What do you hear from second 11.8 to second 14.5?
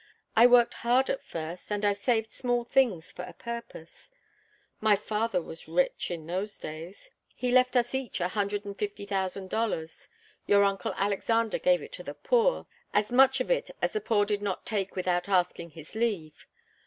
it to the poor as much of it as the poor did